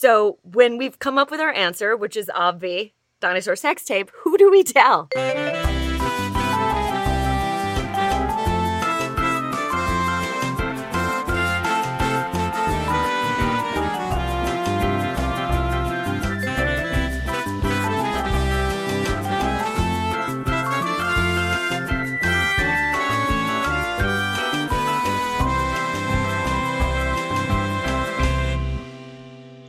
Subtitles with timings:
[0.00, 4.38] So when we've come up with our answer, which is obvi, dinosaur sex tape, who
[4.38, 5.08] do we tell?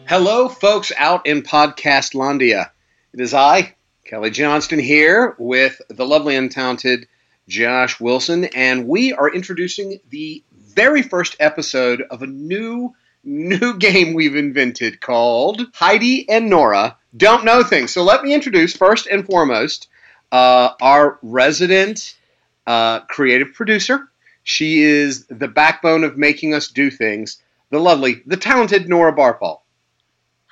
[0.10, 2.72] Hello, folks out in Podcast Landia.
[3.13, 7.08] It is I, Kelly Johnston, here with the lovely and talented
[7.48, 14.16] Josh Wilson, and we are introducing the very first episode of a new new game
[14.16, 17.91] we've invented called Heidi and Nora Don't Know Things.
[17.91, 19.89] So let me introduce first and foremost
[20.31, 22.17] uh, our resident
[22.66, 24.09] uh, creative producer.
[24.41, 27.39] She is the backbone of making us do things.
[27.70, 29.59] The lovely, the talented Nora Barpal.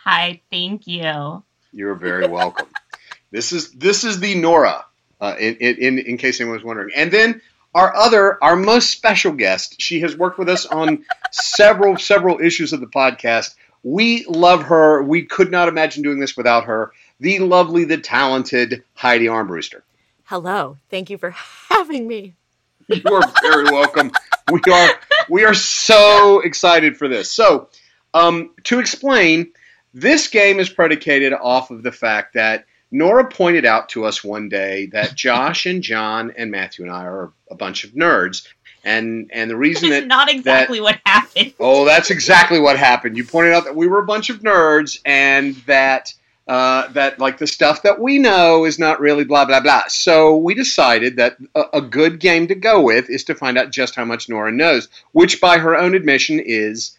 [0.10, 1.44] Hi, thank you.
[1.74, 2.70] You're very welcome.
[3.32, 4.86] this is this is the Nora,
[5.20, 6.92] uh, in, in in case anyone was wondering.
[6.96, 7.42] And then
[7.76, 9.82] our other, our most special guest.
[9.82, 13.56] She has worked with us on several several issues of the podcast.
[13.84, 15.04] We love her.
[15.04, 16.94] We could not imagine doing this without her.
[17.20, 19.82] The lovely, the talented Heidi Armbruster.
[20.24, 20.78] Hello.
[20.90, 21.32] Thank you for
[21.70, 22.34] having me.
[22.88, 24.14] You are very welcome.
[24.50, 24.90] We are
[25.30, 27.30] we are so excited for this.
[27.30, 27.68] So,
[28.14, 29.52] um, to explain,
[29.98, 34.48] this game is predicated off of the fact that Nora pointed out to us one
[34.48, 38.48] day that Josh and John and Matthew and I are a bunch of nerds.
[38.84, 41.54] And and the reason That's that not exactly that- what happened.
[41.60, 43.18] Oh, that's exactly what happened.
[43.18, 46.14] You pointed out that we were a bunch of nerds and that
[46.48, 49.84] uh, that like the stuff that we know is not really blah blah blah.
[49.90, 53.72] So we decided that a, a good game to go with is to find out
[53.72, 56.98] just how much Nora knows, which by her own admission is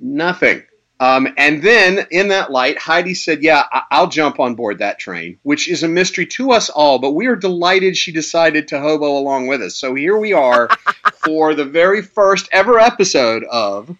[0.00, 0.62] nothing.
[1.02, 5.00] Um, and then in that light, Heidi said, "Yeah, I- I'll jump on board that
[5.00, 7.00] train," which is a mystery to us all.
[7.00, 9.74] But we are delighted she decided to hobo along with us.
[9.74, 10.68] So here we are
[11.24, 13.96] for the very first ever episode of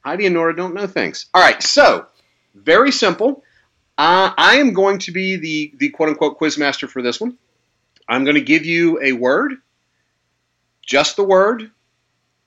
[0.00, 1.26] Heidi and Nora don't know things.
[1.34, 2.06] All right, so
[2.54, 3.44] very simple.
[3.98, 7.36] Uh, I am going to be the the quote unquote quiz master for this one.
[8.08, 9.52] I'm going to give you a word,
[10.80, 11.70] just the word,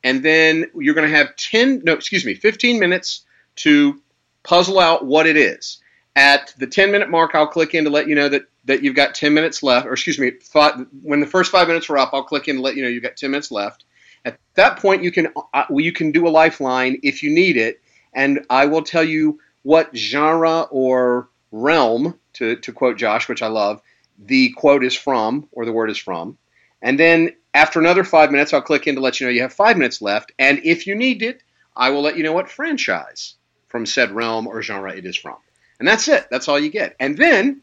[0.03, 3.25] and then you're going to have ten no excuse me 15 minutes
[3.59, 4.01] to
[4.43, 5.79] puzzle out what it is.
[6.15, 8.95] At the 10 minute mark, I'll click in to let you know that that you've
[8.95, 12.11] got 10 minutes left, or excuse me, five, when the first five minutes are up,
[12.13, 13.85] I'll click in to let you know you've got 10 minutes left.
[14.25, 17.81] At that point, you can uh, you can do a lifeline if you need it,
[18.13, 23.47] and I will tell you what genre or realm, to, to quote Josh, which I
[23.47, 23.81] love,
[24.17, 26.37] the quote is from or the word is from.
[26.81, 29.53] And then after another five minutes, I'll click in to let you know you have
[29.53, 30.31] five minutes left.
[30.39, 31.43] And if you need it,
[31.75, 33.35] I will let you know what franchise
[33.69, 35.38] from said realm or genre it is from.
[35.80, 36.28] And that's it.
[36.30, 36.96] That's all you get.
[37.00, 37.62] And then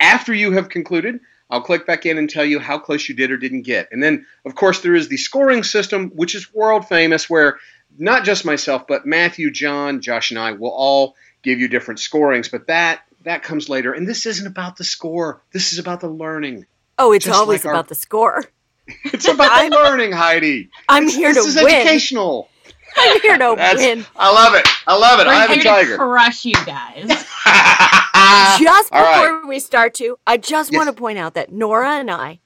[0.00, 1.20] after you have concluded,
[1.50, 3.88] I'll click back in and tell you how close you did or didn't get.
[3.90, 7.58] And then, of course, there is the scoring system, which is world famous, where
[7.98, 12.48] not just myself, but Matthew, John, Josh, and I will all give you different scorings.
[12.48, 13.92] But that that comes later.
[13.92, 15.42] And this isn't about the score.
[15.52, 16.66] This is about the learning.
[16.98, 18.44] Oh, it's Just always like our- about the score.
[19.04, 20.70] It's about the learning, Heidi.
[20.88, 21.74] I'm This- here this to is win.
[21.74, 22.48] educational.
[22.98, 24.04] I'm here to That's, win.
[24.16, 24.66] I love it.
[24.86, 25.26] I love it.
[25.26, 25.90] We're I'm a tiger.
[25.92, 27.06] to crush you guys.
[28.60, 29.14] Just All right.
[29.22, 30.76] before we start to, I just Yes.
[30.78, 32.40] want to point out that Nora and I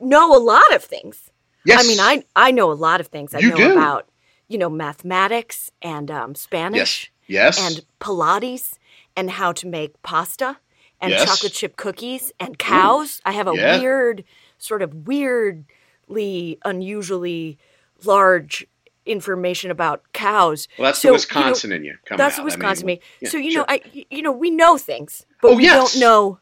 [0.00, 1.30] know a lot of things.
[1.64, 1.84] Yes.
[1.84, 3.34] I mean, I I know a lot of things.
[3.34, 3.72] I You know do.
[3.72, 4.08] about
[4.48, 7.56] you know mathematics and um, Spanish Yes.
[7.58, 7.76] Yes.
[7.78, 8.78] and Pilates
[9.16, 10.58] and how to make pasta
[11.00, 11.24] and Yes.
[11.24, 13.20] chocolate chip cookies and cows.
[13.24, 13.78] I have a Yeah.
[13.80, 14.24] weird,
[14.58, 17.58] sort of weirdly, unusually
[18.04, 18.66] large
[19.06, 20.68] information about cows.
[20.78, 21.96] well, that's So, the you know, Wisconsin in you.
[22.06, 22.42] Coming that's out.
[22.42, 23.02] the Wisconsin I mean, me.
[23.20, 23.60] yeah, so you sure.
[23.60, 25.92] know, I you know we know things, but Oh, we yes.
[25.92, 26.38] don't know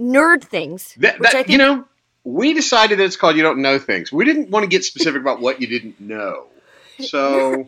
[0.00, 0.94] nerd things.
[0.98, 1.84] That, which that- I think you know,
[2.24, 5.20] we decided that it's called "You Don't Know Things." We didn't want to get specific
[5.20, 6.46] about what you didn't know,
[7.00, 7.66] so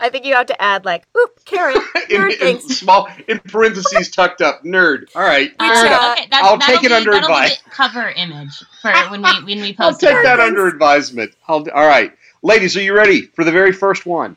[0.00, 1.76] I think you have to add like, oop, Karen,
[2.10, 2.78] in, nerd in things.
[2.78, 5.04] small in parentheses tucked up, nerd.
[5.14, 6.18] All right, Uh, fair enough.
[6.18, 7.62] okay, that, I'll that'll take it be, under that'll advice.
[7.70, 9.78] cover image for when we when we post.
[9.80, 11.32] I'll post take that Nerd under advisement.
[11.48, 12.12] I'll, all right,
[12.44, 14.36] ladies, are you ready for the very first one?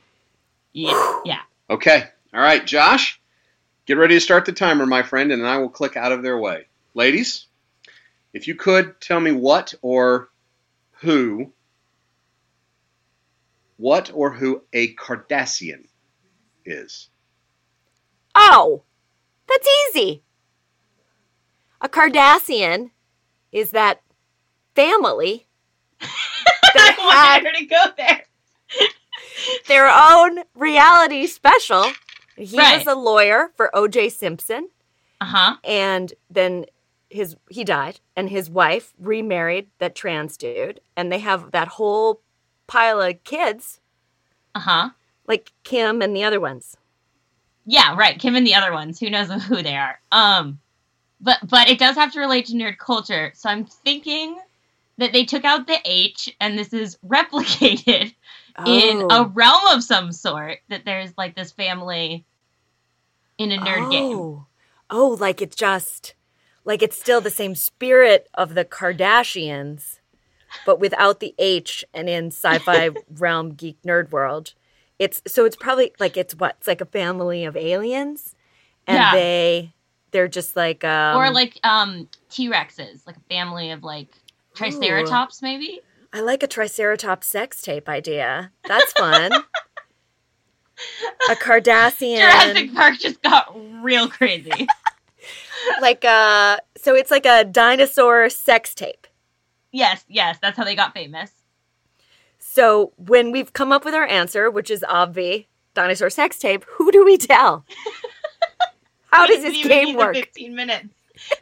[0.74, 1.42] Yeah, yeah.
[1.69, 2.06] Okay.
[2.33, 3.21] All right, Josh,
[3.86, 6.38] get ready to start the timer, my friend, and I will click out of their
[6.38, 6.65] way.
[6.95, 7.45] Ladies,
[8.33, 10.30] if you could tell me what or
[11.01, 11.51] who,
[13.75, 15.86] what or who a Cardassian
[16.65, 17.09] is.
[18.33, 18.83] Oh,
[19.48, 20.24] that's easy.
[21.81, 22.92] A Cardassian
[23.51, 24.01] is that
[24.75, 25.48] family
[27.15, 28.24] had wanted her to go there.
[29.68, 31.86] their own reality special
[32.36, 32.77] He Right.
[32.77, 34.09] was a lawyer for O.J.
[34.09, 34.69] Simpson,
[35.21, 35.56] Uh huh.
[35.63, 36.65] and then
[37.09, 42.21] his he died, and his wife remarried that trans dude, and they have that whole
[42.68, 43.80] pile of kids,
[44.54, 44.89] Uh huh.
[45.25, 46.77] like Kim and the other ones.
[47.65, 48.19] Yeah, right.
[48.19, 49.00] Kim and the other ones.
[49.00, 50.00] Who knows who they are?
[50.12, 50.59] Um,
[51.19, 53.31] but but it does have to relate to nerd culture.
[53.36, 54.38] So I'm thinking
[54.97, 58.13] that they took out the H, and this is replicated
[58.65, 59.31] in a Oh.
[59.33, 60.59] realm of some sort.
[60.69, 62.25] That there's like this family
[63.38, 64.17] in a nerd game.
[64.17, 64.45] Oh.
[64.89, 66.13] Oh, like it's just
[66.63, 69.99] like it's still the same spirit of the Kardashians,
[70.65, 74.53] but without the H and in sci-fi realm geek nerd world.
[74.97, 76.55] It's so it's probably like it's what?
[76.59, 78.33] It's like a family of aliens
[78.88, 79.11] and Yeah.
[79.11, 79.73] they
[80.11, 84.09] they're just like um or like um T Rexes, like a family of like
[84.57, 85.81] Triceratops, maybe.
[86.13, 88.51] I like a triceratops sex tape idea.
[88.68, 89.31] That's fun.
[91.30, 94.51] a Cardassian Jurassic Park just got real crazy.
[95.81, 99.07] like uh so it's like a dinosaur sex tape.
[99.71, 101.31] yes, yes, that's how they got famous.
[102.39, 106.92] So when we've come up with our answer, which is obvi, dinosaur sex tape, who
[106.92, 107.65] do we tell?
[109.12, 110.15] How does this game work?
[110.15, 110.89] Fifteen minutes.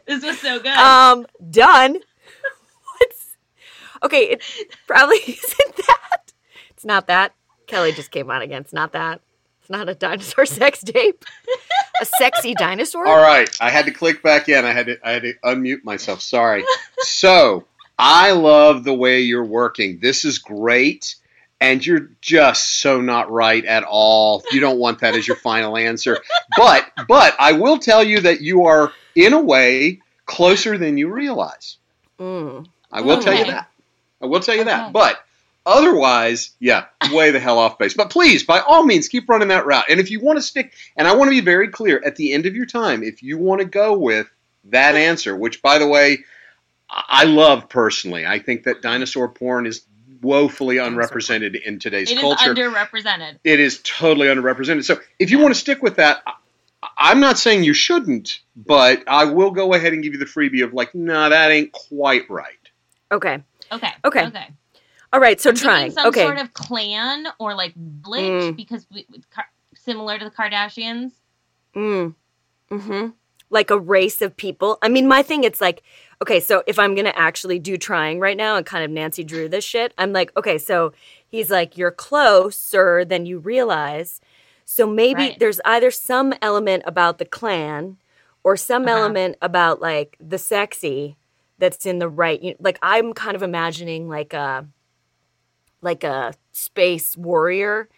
[0.06, 0.68] This was so good.
[0.76, 1.98] Um, done.
[4.02, 4.24] Okay?
[4.24, 4.42] It
[4.86, 6.32] probably isn't that.
[6.70, 7.34] It's not that.
[7.66, 8.62] Kelly just came on again.
[8.62, 9.20] It's not that.
[9.60, 11.24] It's not a dinosaur sex tape.
[12.00, 13.06] A sexy dinosaur.
[13.06, 14.64] All right, I had to click back in.
[14.64, 16.20] I had to I had to unmute myself.
[16.20, 16.64] Sorry.
[16.98, 17.64] so
[17.98, 19.98] I love the way you're working.
[19.98, 21.16] This is great,
[21.60, 24.44] and you're just so not right at all.
[24.52, 26.18] You don't want that as your final answer.
[26.56, 31.08] But but I will tell you that you are in a way closer than you
[31.08, 31.78] realize.
[32.20, 32.66] Mm.
[32.92, 33.68] I will tell you that.
[34.22, 34.92] I will tell you that.
[34.92, 35.18] But
[35.64, 37.94] otherwise, yeah, way the hell off base.
[37.94, 39.84] But please, by all means, keep running that route.
[39.88, 42.32] And if you want to stick, and I want to be very clear at the
[42.32, 44.28] end of your time, if you want to go with
[44.64, 46.18] that answer, which by the way,
[46.90, 49.82] I I love personally, I think that dinosaur porn is
[50.22, 53.38] woefully unrepresented in today's it is culture underrepresented.
[53.44, 54.84] it is totally underrepresented.
[54.84, 56.32] So if you want to stick with that, I-
[56.98, 60.62] I'm not saying you shouldn't, but I will go ahead and give you the freebie
[60.64, 62.52] of like, no, that ain't quite right.
[63.12, 63.42] Okay.
[63.72, 63.90] Okay.
[64.04, 64.26] Okay.
[64.26, 64.46] Okay.
[65.12, 65.40] All right.
[65.40, 65.90] So I'm trying.
[65.92, 66.24] some Okay.
[66.24, 68.56] sort of clan or like village Mm.
[68.56, 69.06] because we,
[69.74, 71.12] similar to the Kardashians.
[71.74, 72.14] Mm.
[72.70, 73.08] Hmm.
[73.50, 74.78] Like a race of people.
[74.82, 75.82] I mean, my thing, it's like,
[76.20, 79.48] okay, so if I'm gonna actually do trying right now and kind of Nancy Drew
[79.48, 80.92] this shit, I'm like, okay, so
[81.28, 84.20] he's like, you're closer than you realize.
[84.64, 85.38] So maybe Right.
[85.38, 87.98] there's either some element about the clan
[88.42, 88.96] or some Uh-huh.
[88.98, 91.16] element about like the sexy
[91.58, 92.40] that's in the right.
[92.42, 94.66] You like I'm kind of imagining like a
[95.80, 97.88] like a space warrior,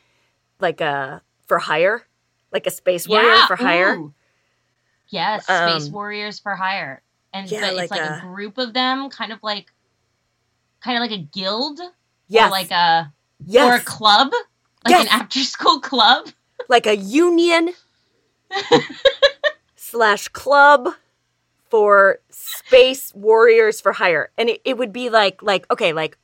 [0.61, 2.07] like a for hire,
[2.53, 3.95] like a space warrior for hire.
[3.97, 4.15] ooh.
[5.11, 7.03] Yes, Space Um, Warriors for hire.
[7.33, 9.73] And yeah, but it's like a, a- group of them, kind of like
[10.81, 11.81] kind of like a guild.
[11.81, 13.11] Or like a
[13.47, 13.73] yes.
[13.73, 14.31] or a club.
[14.85, 15.03] Like Yes.
[15.07, 16.29] an after school club.
[16.69, 17.71] like a union
[19.77, 20.89] slash club
[21.71, 24.31] for space warriors for hire.
[24.39, 26.19] And it, it would be like like okay like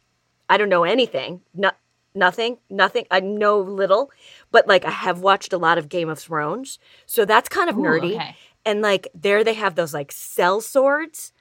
[0.49, 1.41] i don't know anything.
[1.55, 1.71] No,
[2.15, 3.07] nothing nothing.
[3.11, 4.11] I know little
[4.51, 6.79] but like i have watched a lot of game of thrones.
[7.07, 8.15] So that's kind of Ooh, nerdy.
[8.15, 8.37] okay.
[8.65, 11.33] and like there they have those like sellswords.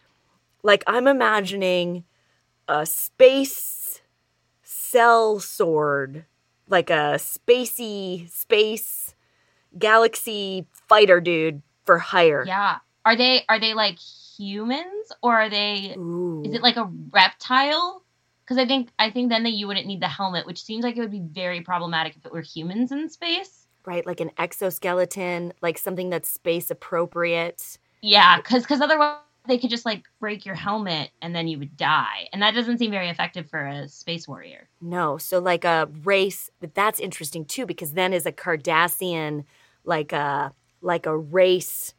[0.63, 2.03] Like i'm imagining
[2.67, 4.01] a space
[4.65, 6.25] sellsword
[6.69, 9.13] like a spacey space
[9.77, 12.43] galaxy fighter dude for hire.
[12.47, 12.77] Yeah.
[13.05, 16.41] Are they are they like humans or are they Ooh.
[16.45, 18.03] is it like a reptile?
[18.43, 20.97] Because I think I think then that you wouldn't need the helmet, which seems like
[20.97, 23.67] it would be very problematic if it were humans in space.
[23.85, 29.17] right like an exoskeleton like something that's space appropriate Yeah, because because otherwise
[29.47, 32.77] they could just like break your helmet and then you would die, and that doesn't
[32.77, 34.69] seem very effective for a space warrior.
[34.81, 39.43] no so like a race but that's interesting too because then is a cardassian
[39.83, 41.93] like a like a race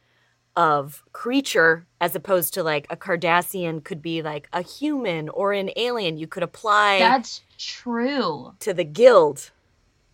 [0.56, 5.70] of creature as opposed to like a cardassian could be like a human or an
[5.76, 8.52] alien you could apply That's true.
[8.60, 9.50] to the guild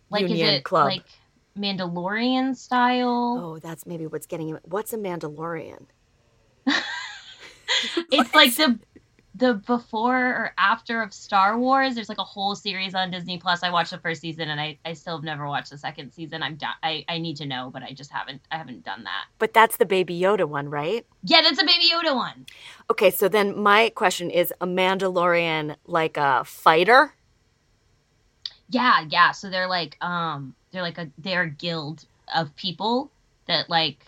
[0.09, 1.03] Like union is it club like
[1.57, 3.37] Mandalorian style?
[3.43, 5.85] oh that's maybe what's getting him what's a mandalorian
[8.11, 8.79] it's like the
[9.41, 11.95] the before or after of Star Wars.
[11.95, 13.63] There's like a whole series on Disney Plus.
[13.63, 16.43] I watched the first season and I, I still have never watched the second season.
[16.43, 16.57] I'm.
[16.83, 19.25] I, I need to know, but I just haven't I haven't done that.
[19.39, 22.45] but that's the baby yoda one right Yeah, that's a Baby Yoda one.
[22.89, 27.13] okay so then my question is a mandalorian like a fighter
[28.69, 29.31] Yeah, yeah.
[29.31, 33.11] So they're like um they're like a they're a guild of people
[33.47, 34.05] that like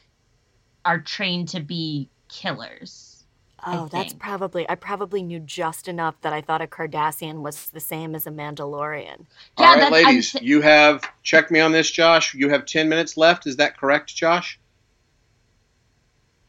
[0.85, 3.22] are trained to be killers.
[3.65, 4.21] I Oh, that's think.
[4.21, 4.69] probably.
[4.69, 8.31] I probably knew just enough that I thought a Cardassian was the same as a
[8.31, 9.25] Mandalorian.
[9.57, 12.33] Yeah, All right, that's- I'm ladies, you have check me on this, Josh.
[12.33, 13.47] You have ten minutes left.
[13.47, 14.59] Is that correct, Josh?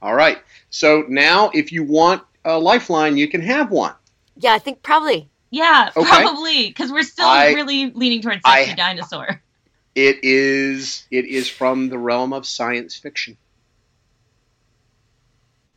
[0.02, 0.38] All right.
[0.70, 3.94] So now, if you want a lifeline, you can have one.
[4.36, 5.30] Yeah, I think probably.
[5.50, 6.04] Yeah, Okay.
[6.08, 9.40] probably because we're still I- really leaning towards I- sexy dinosaur.
[9.94, 11.06] It is.
[11.12, 13.36] It is from the realm of science fiction.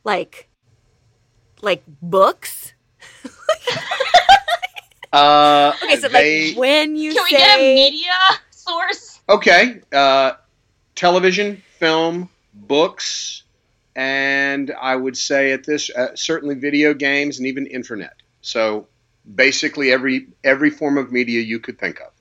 [0.03, 0.49] Like,
[1.61, 2.73] like books.
[5.13, 8.11] Uh, Okay, so they, like when you Can we get a media
[8.51, 9.21] source?
[9.29, 9.79] okay.
[9.91, 10.33] Uh,
[10.95, 13.43] television, film, books,
[13.95, 18.15] and I would say at this uh, certainly video games and even internet.
[18.41, 18.87] So
[19.33, 22.11] basically every every form of media you could think of.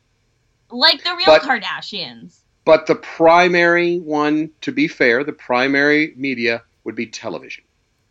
[0.71, 2.39] Like the real But- Kardashians.
[2.65, 7.63] But the primary one, to be fair, the primary media would be television.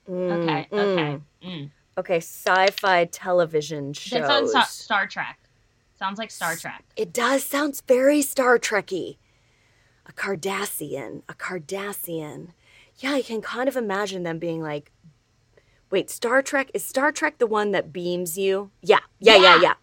[0.10, 0.78] Mm, Okay, mm.
[0.80, 1.20] okay.
[1.44, 1.72] Mm.
[1.98, 4.22] okay, sci-fi television shows.
[4.22, 5.40] That sounds Star, Star Trek.
[5.98, 6.84] Sounds like Star Trek.
[6.96, 9.18] It does sounds very Star Trekky.
[10.08, 12.50] A Cardassian, a Cardassian.
[12.98, 14.92] Yeah, I can kind of imagine them being like,
[15.90, 18.70] wait, Star Trek is Star Trek the one that beams you?
[18.82, 19.62] Yeah, yeah, yeah, Yeah.
[19.62, 19.74] yeah.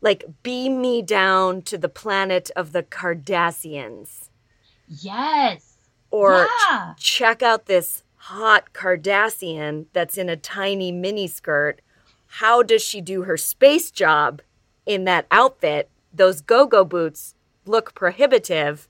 [0.00, 4.28] Like beam me down to the planet of the Cardassians,
[4.88, 5.76] Yes.
[6.10, 6.94] or yeah.
[6.98, 11.80] check out this hot Cardassian that's in a tiny miniskirt.
[12.26, 14.40] How does she do her space job
[14.86, 15.90] in that outfit?
[16.10, 17.34] Those go go boots
[17.66, 18.88] look prohibitive.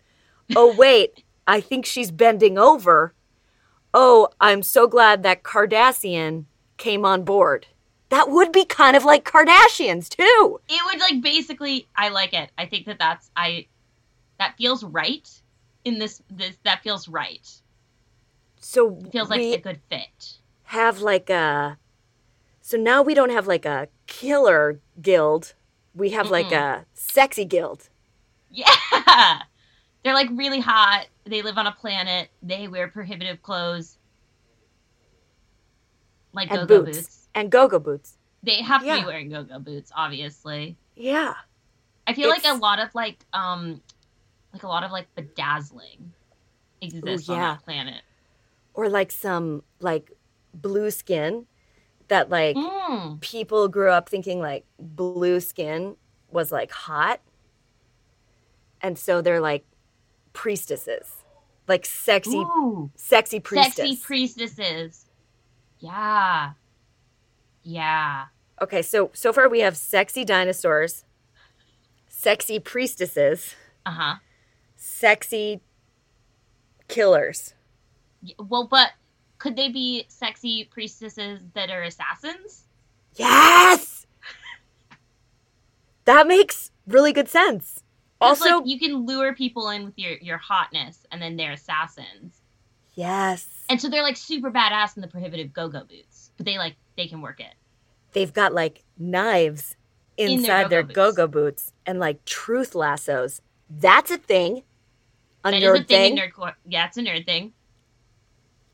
[0.54, 3.12] Oh, wait, I think she's bending over.
[3.92, 6.44] Oh, I'm so glad that Cardassian
[6.76, 7.66] came on board.
[8.10, 10.60] That would be kind of like Kardashians, too.
[10.68, 11.88] It would like basically.
[11.96, 12.50] I like it.
[12.56, 13.66] I think that that's I.
[14.38, 15.28] That feels right.
[15.84, 17.50] In this, this that feels right.
[18.64, 20.38] So It feels like we a good fit.
[20.64, 21.76] have like a.
[22.62, 25.54] So now we don't have like a killer guild.
[25.94, 27.90] We have like a sexy guild.
[28.50, 28.66] Yeah.
[30.02, 31.06] They're like really hot.
[31.24, 32.30] They live on a planet.
[32.42, 33.98] They wear prohibitive clothes.
[36.32, 36.98] Like And go-go boots.
[36.98, 37.28] boots.
[37.34, 38.16] and go-go boots.
[38.42, 39.00] They have to Yeah.
[39.00, 40.76] be wearing go-go boots, obviously.
[40.96, 41.34] Yeah.
[42.06, 43.80] I feel like a lot of like um
[44.54, 46.12] like a lot of like bedazzling
[46.80, 47.52] exists on yeah.
[47.54, 48.02] that planet.
[48.74, 50.10] Or like some like
[50.52, 51.46] blue skin
[52.08, 53.20] that like Mm.
[53.20, 55.96] people grew up thinking like blue skin
[56.30, 57.20] was like hot.
[58.80, 59.64] And so they're like
[60.32, 61.16] priestesses.
[61.66, 63.74] Like sexy Ooh, sexy priestess.
[63.76, 65.06] sexy priestesses.
[65.78, 66.52] Yeah.
[67.62, 68.26] Yeah.
[68.60, 71.04] okay, so so far we have sexy dinosaurs,
[72.08, 73.54] sexy priestesses,
[73.86, 74.16] Uh-huh.
[74.76, 75.60] sexy
[76.88, 77.53] killers.
[78.38, 78.90] Well, but
[79.38, 82.64] could they be sexy priestesses that are assassins?
[83.16, 84.06] Yes!
[86.04, 87.82] That makes really good sense.
[88.20, 92.40] Also, like, you can lure people in with your your hotness, and then they're assassins.
[92.92, 93.48] yes.
[93.68, 97.06] And so they're like super badass in the prohibitive go-go boots, but they like they
[97.08, 97.54] can work it.
[98.12, 99.76] They've got like knives
[100.16, 103.40] In their inside their go-go go-go boots and like truth lassos.
[103.70, 104.62] That's a thing.
[105.44, 106.18] A That is nerd a thing, thing.
[106.18, 106.54] in nerdcore.
[106.66, 107.52] Yeah, it's a nerd thing.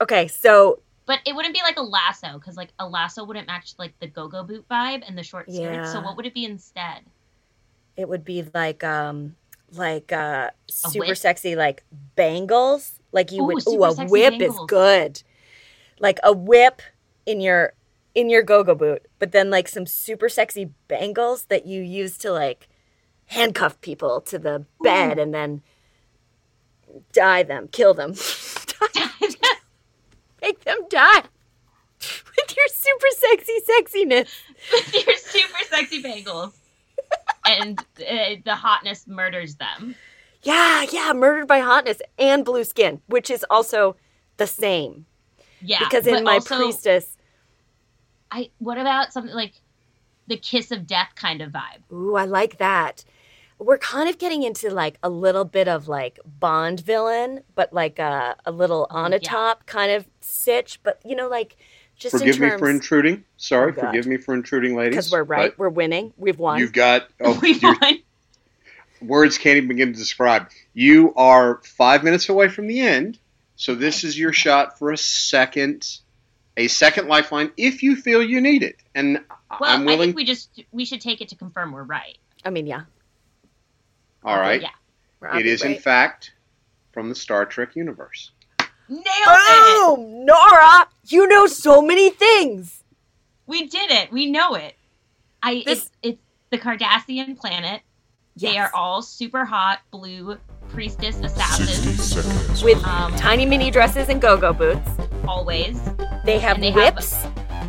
[0.00, 3.74] Okay, so But it wouldn't be like a lasso because like a lasso wouldn't match
[3.78, 5.86] like the go-go boot vibe and the short skirt.
[5.86, 7.02] So what would it be instead?
[8.00, 9.36] it would be like um
[9.72, 11.84] like uh super sexy like
[12.16, 12.98] bangles.
[13.12, 15.22] Like you Ooh, would ooh a whip is good.
[15.98, 16.82] Like a whip
[17.26, 17.74] in your
[18.14, 22.32] in your go-go boot, but then like some super sexy bangles that you use to
[22.32, 22.68] like
[23.26, 25.62] handcuff people to the bed and then
[27.12, 28.14] die them, kill them.
[30.42, 31.22] Make them die
[32.00, 34.28] with your super sexy sexiness.
[34.72, 36.56] With your super sexy bangles.
[37.44, 39.94] and uh, the hotness murders them.
[40.42, 43.96] Yeah, yeah, murdered by hotness and blue skin, which is also
[44.38, 45.06] the same.
[45.62, 45.80] Yeah.
[45.80, 47.18] because in my also, priestess,
[48.30, 49.54] I what about something like
[50.26, 51.82] the kiss of death kind of vibe?
[51.92, 53.04] ooh, I like that.
[53.60, 57.98] We're kind of getting into like a little bit of like Bond villain, but like
[57.98, 59.28] a, a little oh, on a Oh, yeah.
[59.28, 60.80] top kind of sitch.
[60.82, 61.56] But you know, like
[61.96, 63.24] just Forgive in me for intruding.
[63.36, 64.90] Sorry, Oh, forgive me for intruding, ladies.
[64.92, 66.58] because we're right, we're winning, we've won.
[66.58, 67.98] You've got oh, we your won.
[69.02, 70.48] words can't even begin to describe.
[70.72, 73.18] You are five minutes away from the end,
[73.56, 75.98] so this is your shot for a second,
[76.56, 78.76] a second lifeline if you feel you need it.
[78.94, 79.20] And
[79.60, 80.00] Well, I'm willing.
[80.00, 82.16] I think we just we should take it to confirm we're right.
[82.44, 82.82] I mean, yeah,
[84.24, 84.60] all right.
[84.62, 84.68] Yeah.
[85.20, 86.32] we're It is in fact
[86.92, 88.32] from the Star Trek universe.
[88.88, 89.98] Nailed it!
[89.98, 92.82] Nora, you know so many things.
[93.46, 94.10] We did it.
[94.12, 94.74] We know it.
[95.42, 96.18] I This- it's, it's
[96.50, 97.82] the Cardassian planet.
[98.36, 102.62] They are all super hot blue priestess assassins.
[102.64, 104.88] with Um, tiny mini dresses and go-go boots.
[105.28, 105.80] always.
[106.24, 107.12] They have and they have- whips.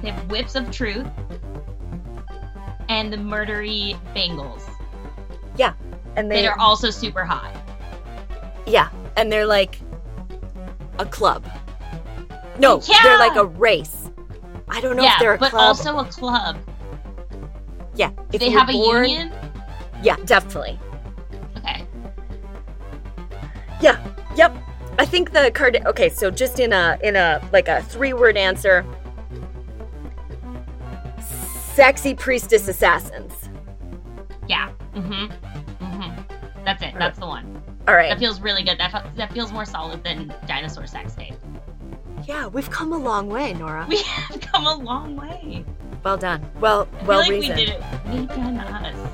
[0.02, 1.06] They have whips of truth.
[2.90, 4.68] And the murdery bangles
[6.16, 7.54] and they that are also super hot.
[8.66, 9.80] yeah, and they're like
[11.00, 11.46] a club.
[12.60, 12.98] No, Yeah.
[13.04, 14.10] they're like a race.
[14.68, 15.68] I don't know yeah, if they're a club, but club.
[15.68, 16.58] also a club.
[17.96, 19.32] yeah, if they have a union.
[20.04, 20.80] Yeah, definitely.
[21.58, 21.86] Okay.
[23.82, 23.98] Yeah.
[24.36, 24.56] Yep.
[25.00, 25.82] I think the card.
[25.86, 28.86] Okay, so just in a in a like a three word answer.
[31.74, 33.34] Sexy priestess assassins.
[34.48, 34.70] Yeah.
[34.94, 35.34] Mm-hmm.
[36.66, 36.94] That's it.
[36.98, 37.62] That's the one.
[37.88, 38.10] All right.
[38.10, 38.78] That feels really good.
[38.78, 41.34] That, fe- that feels more solid than dinosaur sex tape.
[42.28, 43.86] Yeah, we've come a long way, Nora.
[43.90, 45.66] We have come a long way.
[46.04, 46.46] Well done.
[46.60, 47.60] Well, I well feel like reasoned.
[47.60, 47.84] we did it.
[48.08, 49.12] We done us.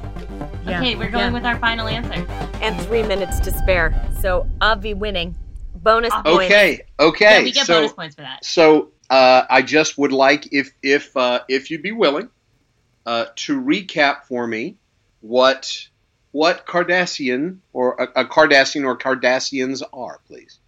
[0.65, 0.79] Yeah.
[0.79, 1.33] Okay, we're going Yeah.
[1.33, 2.25] with our final answer.
[2.61, 3.93] And three minutes to spare.
[4.19, 5.35] So Avi winning.
[5.75, 6.29] Bonus Avi.
[6.29, 6.45] points.
[6.45, 7.37] Okay, okay.
[7.39, 8.43] yeah, we get so, bonus points for that.
[8.43, 12.29] so uh, I just would like if if uh, if you'd be willing
[13.05, 14.75] uh, to recap for me
[15.21, 15.87] what
[16.37, 20.59] what Cardassian or a, a Cardassian or Cardassians are, please.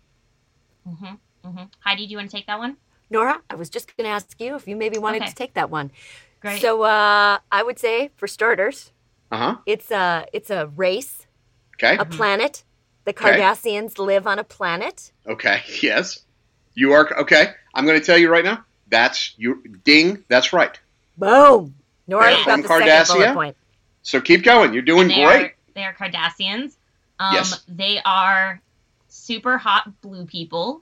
[0.88, 1.06] Mm-hmm.
[1.48, 1.64] Mm-hmm.
[1.82, 2.78] Heidi, do you want to take that one?
[3.12, 5.30] Nora, I was just going to ask you if you maybe wanted Okay.
[5.30, 5.92] to take that one.
[6.42, 6.60] Great.
[6.62, 8.92] So uh, I would say, for starters,
[9.32, 9.56] Uh huh.
[9.68, 11.28] it's a it's a race,
[11.76, 11.98] Okay.
[11.98, 12.64] a planet.
[13.06, 13.24] The Okay.
[13.40, 15.12] Cardassians live on a planet.
[15.28, 15.62] Okay.
[15.84, 16.20] Yes.
[16.74, 17.46] You are okay.
[17.76, 18.64] I'm going to tell you right now.
[18.90, 19.62] That's you.
[19.84, 20.24] Ding.
[20.30, 20.76] That's right.
[21.18, 21.76] Boom.
[22.08, 23.14] Nora They're got from the second Cardassia?
[23.14, 23.56] bullet point.
[24.02, 24.74] So keep going.
[24.74, 25.46] You're doing And they great.
[25.46, 26.76] Are, they are Cardassians.
[27.20, 27.64] Um, Yes.
[27.68, 28.62] They are
[29.08, 30.82] super hot blue people,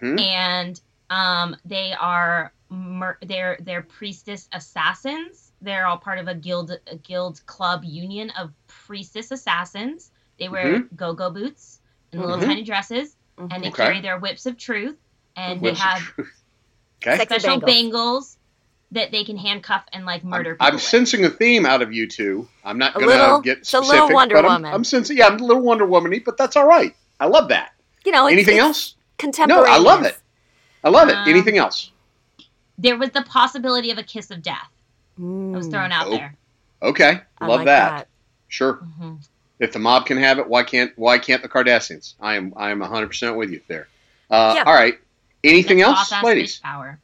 [0.00, 5.52] hmm and um, they are mur- they're they're priestess assassins.
[5.60, 10.10] They're all part of a guild a guild club union of priestess assassins.
[10.38, 11.80] They wear go-go boots
[12.12, 12.44] and little Mhm.
[12.46, 13.84] tiny dresses, and they Okay.
[13.84, 14.96] carry their whips of truth,
[15.36, 16.02] and Whips they have.
[17.06, 17.24] Okay.
[17.24, 17.64] Special bangles.
[17.72, 18.37] bangles.
[18.92, 20.66] That they can handcuff and like murder I'm, people.
[20.66, 20.82] I'm with.
[20.82, 22.48] sensing a theme out of you two.
[22.64, 24.72] I'm not A going to little- get it's a little Wonder but I'm, Woman.
[24.74, 25.16] I'm sensing.
[25.18, 26.94] Yeah, I'm a little Wonder Woman-y, but that's all right.
[27.20, 27.72] I love that.
[28.04, 28.94] You know, Anything it's else?
[29.18, 29.64] Contemporary.
[29.64, 30.16] No, I love it.
[30.84, 31.16] I love it.
[31.16, 31.90] Um, Anything else?
[32.78, 34.68] There was the possibility of a kiss of death.
[35.20, 36.10] Mm, That was thrown out Oh.
[36.12, 36.34] there.
[36.80, 38.08] Okay, I love like that.
[38.46, 38.74] Sure.
[38.74, 39.14] hmm
[39.58, 42.14] If the mob can have it, why can't why can't the Cardassians?
[42.20, 43.88] I am I am 100 percent with you there.
[44.30, 44.62] Uh, Yeah.
[44.64, 44.96] All right.
[45.42, 46.58] Anything The else, ladies?
[46.60, 46.98] Power.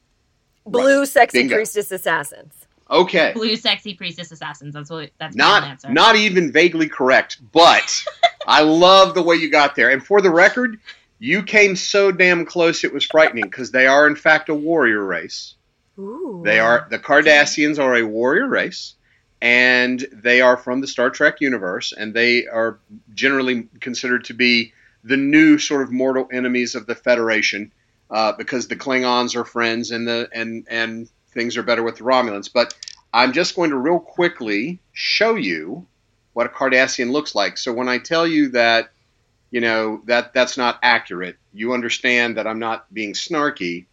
[0.66, 1.56] Blue sexy Bingo.
[1.56, 2.52] priestess assassins.
[2.90, 3.32] Okay.
[3.34, 4.74] Blue sexy priestess assassins.
[4.74, 5.10] That's what.
[5.18, 5.88] That's my Not answer.
[5.90, 8.04] not even vaguely correct, but
[8.46, 9.90] I love the way you got there.
[9.90, 10.78] And for the record,
[11.18, 15.02] you came so damn close it was frightening because they are in fact a warrior
[15.04, 15.54] race.
[15.98, 16.42] Ooh.
[16.44, 18.94] They are the Cardassians are a warrior race,
[19.40, 22.78] and they are from the Star Trek universe, and they are
[23.14, 24.72] generally considered to be
[25.04, 27.70] the new sort of mortal enemies of the Federation,
[28.10, 32.04] uh, because the Klingons are friends, and the and and things are better with the
[32.04, 32.50] Romulans.
[32.52, 32.74] But
[33.12, 35.86] I'm just going to real quickly show you
[36.32, 37.58] what a Cardassian looks like.
[37.58, 38.90] So when I tell you that,
[39.50, 43.86] you know that that's not accurate, you understand that I'm not being snarky.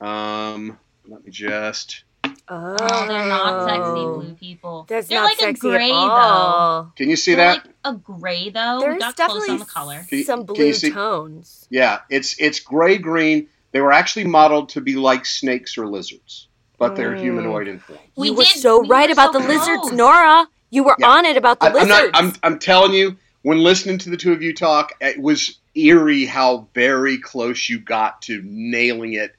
[0.00, 2.04] Um, let me just.
[2.50, 4.86] Oh, Oh, they're not sexy blue people.
[4.88, 6.92] That's they're not like sexy a gray at all.
[6.96, 7.36] Can you see though.
[7.36, 7.66] They're that?
[7.66, 8.78] like a gray though.
[8.80, 10.06] There's we got close definitely on the color.
[10.08, 11.66] Can you- some can you blue see- tones.
[11.70, 13.48] Yeah, it's it's gray green.
[13.72, 17.20] They were actually modeled to be like snakes or lizards, but they're Mm.
[17.20, 17.98] humanoid in form.
[18.16, 19.92] We you were so we right were about so the lizards.
[19.92, 20.46] Nora.
[20.70, 21.08] You were Yeah.
[21.08, 21.90] on it about the I, am lizards.
[21.90, 22.10] not.
[22.14, 23.16] I'm I'm telling you.
[23.42, 27.78] When listening to the two of you talk, it was eerie how very close you
[27.78, 29.34] got to nailing it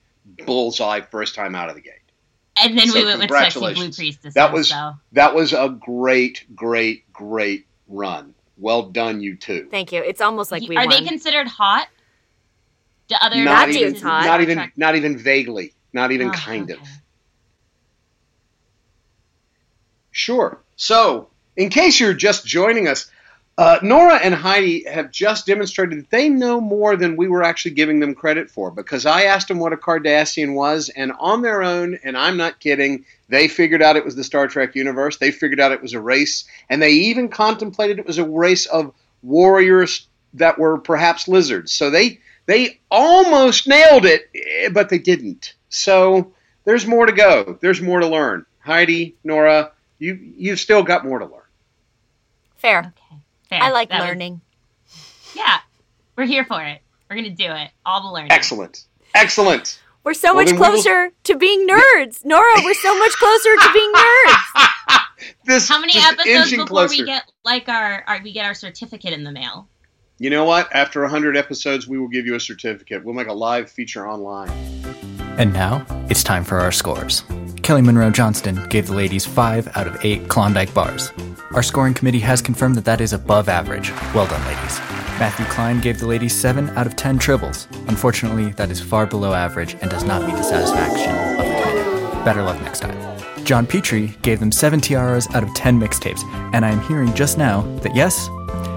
[0.45, 1.98] bullseye first time out of the gate.
[2.57, 4.33] And then So we went with sexy blue priestess.
[4.33, 4.93] That was- so.
[5.13, 8.33] That was a great, great, great run.
[8.57, 9.67] Well done, you two.
[9.71, 10.01] Thank you.
[10.03, 10.89] It's almost like we Are won.
[10.89, 11.87] they considered hot?
[13.07, 14.25] Do other That not even, hot.
[14.25, 16.79] not even, not even vaguely, not even Oh, kind okay.
[16.79, 16.87] of.
[20.11, 20.59] Sure.
[20.75, 23.09] So, in case you're just joining us,
[23.59, 27.71] uh, Nora and Heidi have just demonstrated that they know more than we were actually
[27.71, 31.61] giving them credit for because I asked them what a Cardassian was, and on their
[31.61, 35.17] own, and I'm not kidding, they figured out it was the Star Trek universe.
[35.17, 38.65] They figured out it was a race, and they even contemplated it was a race
[38.65, 38.93] of
[39.23, 41.73] warriors that were perhaps lizards.
[41.73, 45.55] So they they almost nailed it, eh, but they didn't.
[45.67, 46.31] So
[46.63, 47.57] there's more to go.
[47.59, 48.45] There's more to learn.
[48.59, 51.41] Heidi, Nora, you you've still got more to learn.
[52.55, 52.79] Fair.
[52.79, 53.21] Okay.
[53.49, 53.61] Fair.
[53.61, 54.41] I like That was- learning.
[55.35, 55.59] yeah.
[56.15, 56.81] We're here for it.
[57.09, 57.71] We're gonna do it.
[57.85, 58.31] All the learning.
[58.31, 58.83] Excellent.
[59.15, 59.79] Excellent.
[60.03, 62.23] We're so Well, much then we will- closer to being nerds.
[62.23, 64.67] Nora, we're so much closer to being nerds.
[65.45, 66.97] This How many episodes before closer.
[67.01, 69.67] we get like our, our we get our certificate in the mail?
[70.17, 70.73] You know what?
[70.73, 73.03] After 100 episodes, we will give you a certificate.
[73.03, 74.49] We'll make a live feature online.
[75.39, 77.23] And now it's time for our scores.
[77.63, 81.13] Kelly Monroe Johnston gave the ladies 5 out of 8 Klondike bars.
[81.53, 83.91] Our scoring committee has confirmed that that is above average.
[84.13, 84.79] Well done, ladies.
[85.17, 87.67] Matthew Klein gave the ladies 7 out of 10 tribbles.
[87.87, 91.45] Unfortunately, that is far below average and does not meet the satisfaction of
[92.17, 92.23] the.
[92.25, 92.97] Better luck next time.
[93.45, 96.21] John Petrie gave them 7 tiaras out of 10 mixtapes,
[96.53, 98.27] and I am hearing just now that yes,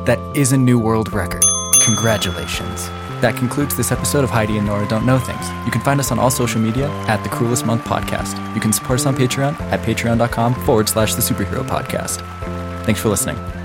[0.07, 1.43] that is a new world record.
[1.85, 2.89] Congratulations.
[3.23, 5.49] That concludes this episode of Heidi and Nora Don't Know Things.
[5.65, 8.37] You can find us on all social media at The Cruelest Month Podcast.
[8.53, 12.21] You can support us on Patreon at patreon.com forward slash the superhero podcast.
[12.85, 13.62] Thanks for listening.